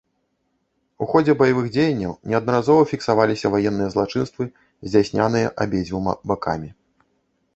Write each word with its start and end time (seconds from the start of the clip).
У 1.05 1.07
ходзе 1.11 1.33
баявых 1.41 1.65
дзеянняў 1.75 2.13
неаднаразова 2.31 2.81
фіксаваліся 2.93 3.47
ваенныя 3.55 3.89
злачынствы, 3.95 4.43
здзяйсняныя 4.87 5.51
абедзвюма 5.67 6.13
бакамі. 6.33 6.69